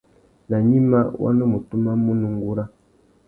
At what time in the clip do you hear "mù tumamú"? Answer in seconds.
1.51-2.11